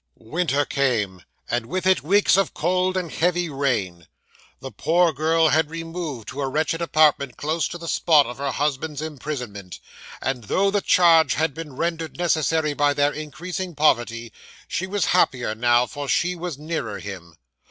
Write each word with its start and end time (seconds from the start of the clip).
'Winter 0.15 0.65
came, 0.65 1.21
and 1.47 1.67
with 1.67 1.85
it 1.85 2.01
weeks 2.01 2.35
of 2.35 2.55
cold 2.55 2.97
and 2.97 3.11
heavy 3.11 3.49
rain. 3.51 4.07
The 4.59 4.71
poor 4.71 5.13
girl 5.13 5.49
had 5.49 5.69
removed 5.69 6.27
to 6.29 6.41
a 6.41 6.47
wretched 6.47 6.81
apartment 6.81 7.37
close 7.37 7.67
to 7.67 7.77
the 7.77 7.87
spot 7.87 8.25
of 8.25 8.39
her 8.39 8.49
husband's 8.49 9.03
imprisonment; 9.03 9.79
and 10.19 10.45
though 10.45 10.71
the 10.71 10.81
change 10.81 11.35
had 11.35 11.53
been 11.53 11.75
rendered 11.75 12.17
necessary 12.17 12.73
by 12.73 12.95
their 12.95 13.11
increasing 13.13 13.75
poverty, 13.75 14.33
she 14.67 14.87
was 14.87 15.05
happier 15.13 15.53
now, 15.53 15.85
for 15.85 16.07
she 16.07 16.35
was 16.35 16.57
nearer 16.57 16.97
him. 16.97 17.35